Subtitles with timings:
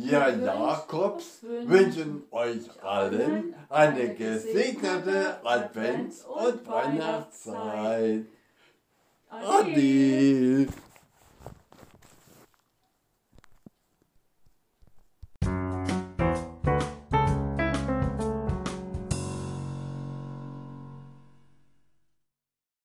[0.00, 8.26] Wir Jakobs wünschen euch allen eine gesegnete Advents- und Weihnachtszeit.
[9.28, 10.27] Adi!